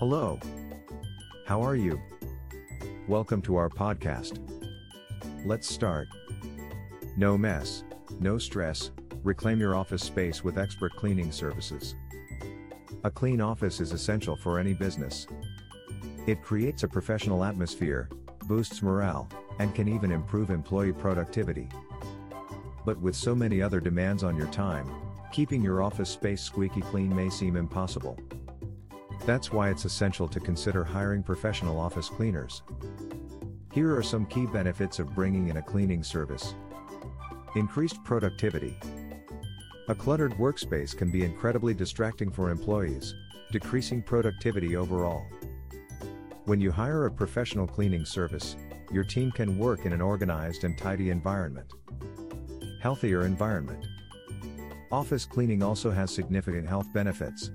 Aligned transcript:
Hello. 0.00 0.40
How 1.44 1.60
are 1.60 1.76
you? 1.76 2.00
Welcome 3.06 3.42
to 3.42 3.56
our 3.56 3.68
podcast. 3.68 4.38
Let's 5.44 5.68
start. 5.68 6.08
No 7.18 7.36
mess, 7.36 7.84
no 8.18 8.38
stress, 8.38 8.92
reclaim 9.22 9.60
your 9.60 9.76
office 9.76 10.02
space 10.02 10.42
with 10.42 10.56
expert 10.56 10.96
cleaning 10.96 11.30
services. 11.30 11.96
A 13.04 13.10
clean 13.10 13.42
office 13.42 13.78
is 13.78 13.92
essential 13.92 14.36
for 14.36 14.58
any 14.58 14.72
business. 14.72 15.26
It 16.26 16.42
creates 16.42 16.82
a 16.82 16.88
professional 16.88 17.44
atmosphere, 17.44 18.08
boosts 18.44 18.80
morale, 18.80 19.28
and 19.58 19.74
can 19.74 19.86
even 19.86 20.12
improve 20.12 20.48
employee 20.48 20.94
productivity. 20.94 21.68
But 22.86 22.98
with 23.02 23.16
so 23.16 23.34
many 23.34 23.60
other 23.60 23.80
demands 23.80 24.24
on 24.24 24.34
your 24.34 24.48
time, 24.48 24.90
keeping 25.30 25.62
your 25.62 25.82
office 25.82 26.08
space 26.08 26.40
squeaky 26.40 26.80
clean 26.80 27.14
may 27.14 27.28
seem 27.28 27.54
impossible. 27.54 28.18
That's 29.26 29.52
why 29.52 29.70
it's 29.70 29.84
essential 29.84 30.26
to 30.28 30.40
consider 30.40 30.82
hiring 30.82 31.22
professional 31.22 31.78
office 31.78 32.08
cleaners. 32.08 32.62
Here 33.72 33.96
are 33.96 34.02
some 34.02 34.26
key 34.26 34.46
benefits 34.46 34.98
of 34.98 35.14
bringing 35.14 35.48
in 35.48 35.58
a 35.58 35.62
cleaning 35.62 36.02
service. 36.02 36.54
Increased 37.54 38.02
productivity. 38.02 38.78
A 39.88 39.94
cluttered 39.94 40.32
workspace 40.34 40.96
can 40.96 41.10
be 41.10 41.24
incredibly 41.24 41.74
distracting 41.74 42.30
for 42.30 42.50
employees, 42.50 43.14
decreasing 43.52 44.02
productivity 44.02 44.76
overall. 44.76 45.24
When 46.46 46.60
you 46.60 46.72
hire 46.72 47.06
a 47.06 47.10
professional 47.10 47.66
cleaning 47.66 48.04
service, 48.04 48.56
your 48.92 49.04
team 49.04 49.30
can 49.30 49.58
work 49.58 49.84
in 49.86 49.92
an 49.92 50.00
organized 50.00 50.64
and 50.64 50.76
tidy 50.76 51.10
environment. 51.10 51.72
Healthier 52.80 53.26
environment. 53.26 53.86
Office 54.90 55.24
cleaning 55.24 55.62
also 55.62 55.90
has 55.90 56.10
significant 56.10 56.66
health 56.66 56.86
benefits. 56.92 57.50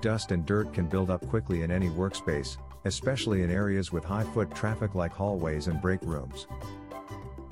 Dust 0.00 0.32
and 0.32 0.46
dirt 0.46 0.72
can 0.72 0.86
build 0.86 1.10
up 1.10 1.26
quickly 1.28 1.62
in 1.62 1.70
any 1.70 1.88
workspace, 1.88 2.56
especially 2.84 3.42
in 3.42 3.50
areas 3.50 3.92
with 3.92 4.04
high 4.04 4.24
foot 4.24 4.54
traffic 4.54 4.94
like 4.94 5.12
hallways 5.12 5.66
and 5.66 5.80
break 5.82 6.00
rooms. 6.02 6.46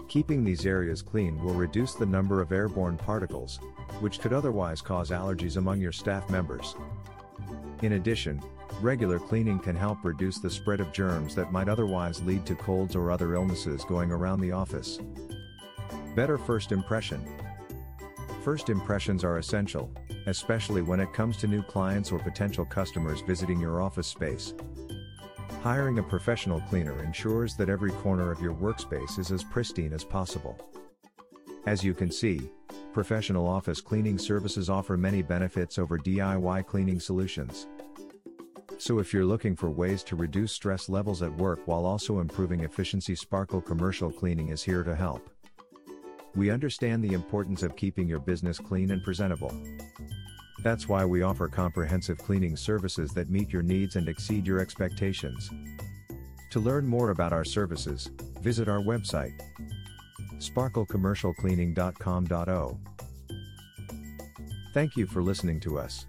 Keeping 0.08 0.42
these 0.42 0.64
areas 0.64 1.02
clean 1.02 1.42
will 1.42 1.52
reduce 1.52 1.94
the 1.94 2.06
number 2.06 2.40
of 2.40 2.50
airborne 2.50 2.96
particles, 2.96 3.58
which 4.00 4.20
could 4.20 4.32
otherwise 4.32 4.80
cause 4.80 5.10
allergies 5.10 5.58
among 5.58 5.80
your 5.80 5.92
staff 5.92 6.30
members. 6.30 6.74
In 7.82 7.92
addition, 7.92 8.40
regular 8.80 9.18
cleaning 9.18 9.58
can 9.58 9.76
help 9.76 10.02
reduce 10.02 10.38
the 10.38 10.48
spread 10.48 10.80
of 10.80 10.92
germs 10.92 11.34
that 11.34 11.52
might 11.52 11.68
otherwise 11.68 12.22
lead 12.22 12.46
to 12.46 12.54
colds 12.54 12.96
or 12.96 13.10
other 13.10 13.34
illnesses 13.34 13.84
going 13.84 14.10
around 14.10 14.40
the 14.40 14.52
office. 14.52 14.98
Better 16.14 16.38
first 16.38 16.72
impression. 16.72 17.22
First 18.42 18.70
impressions 18.70 19.24
are 19.24 19.36
essential, 19.36 19.92
especially 20.28 20.82
when 20.82 21.00
it 21.00 21.12
comes 21.12 21.36
to 21.38 21.46
new 21.46 21.62
clients 21.62 22.12
or 22.12 22.18
potential 22.18 22.64
customers 22.64 23.20
visiting 23.20 23.60
your 23.60 23.80
office 23.82 24.06
space. 24.06 24.54
Hiring 25.62 25.98
a 25.98 26.02
professional 26.02 26.60
cleaner 26.62 27.02
ensures 27.02 27.56
that 27.56 27.68
every 27.68 27.90
corner 27.90 28.30
of 28.30 28.40
your 28.40 28.54
workspace 28.54 29.18
is 29.18 29.32
as 29.32 29.42
pristine 29.42 29.92
as 29.92 30.04
possible. 30.04 30.58
As 31.66 31.82
you 31.82 31.94
can 31.94 32.10
see, 32.10 32.50
professional 32.92 33.46
office 33.46 33.80
cleaning 33.80 34.18
services 34.18 34.70
offer 34.70 34.96
many 34.96 35.22
benefits 35.22 35.78
over 35.78 35.98
DIY 35.98 36.66
cleaning 36.66 37.00
solutions. 37.00 37.66
So 38.78 39.00
if 39.00 39.12
you're 39.12 39.24
looking 39.24 39.56
for 39.56 39.70
ways 39.70 40.04
to 40.04 40.14
reduce 40.14 40.52
stress 40.52 40.88
levels 40.88 41.20
at 41.22 41.36
work 41.36 41.60
while 41.66 41.84
also 41.84 42.20
improving 42.20 42.60
efficiency 42.60 43.16
Sparkle 43.16 43.60
Commercial 43.60 44.12
Cleaning 44.12 44.50
is 44.50 44.62
here 44.62 44.84
to 44.84 44.94
help. 44.94 45.28
We 46.36 46.50
understand 46.50 47.02
the 47.02 47.14
importance 47.14 47.64
of 47.64 47.74
keeping 47.74 48.06
your 48.06 48.20
business 48.20 48.58
clean 48.58 48.92
and 48.92 49.02
presentable. 49.02 49.52
That's 50.62 50.88
why 50.88 51.04
we 51.04 51.22
offer 51.22 51.48
comprehensive 51.48 52.18
cleaning 52.18 52.56
services 52.56 53.12
that 53.12 53.30
meet 53.30 53.52
your 53.52 53.62
needs 53.62 53.94
and 53.96 54.08
exceed 54.08 54.46
your 54.46 54.60
expectations. 54.60 55.50
To 56.50 56.60
learn 56.60 56.86
more 56.86 57.10
about 57.10 57.32
our 57.32 57.44
services, 57.44 58.10
visit 58.40 58.68
our 58.68 58.80
website 58.80 59.32
sparklecommercialcleaning.com.au. 60.38 62.78
Thank 64.72 64.96
you 64.96 65.06
for 65.06 65.22
listening 65.22 65.60
to 65.60 65.78
us. 65.78 66.06